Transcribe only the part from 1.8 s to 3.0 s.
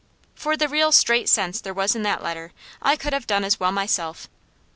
in that letter, I